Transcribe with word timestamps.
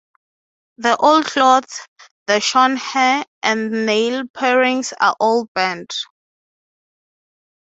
The 0.79 0.97
old 0.97 1.25
cloths, 1.25 1.87
the 2.25 2.39
shorn 2.41 2.75
hair, 2.75 3.23
and 3.43 3.71
the 3.71 3.77
nail-parings 3.85 4.93
are 4.99 5.15
all 5.19 5.45
burnt. 5.53 5.93